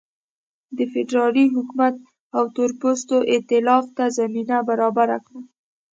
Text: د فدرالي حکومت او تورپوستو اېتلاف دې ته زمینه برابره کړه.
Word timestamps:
د 0.77 0.79
فدرالي 0.93 1.45
حکومت 1.55 1.95
او 2.37 2.43
تورپوستو 2.55 3.17
اېتلاف 3.33 3.83
دې 3.89 3.93
ته 3.97 4.05
زمینه 4.17 4.57
برابره 4.69 5.17
کړه. 5.25 5.41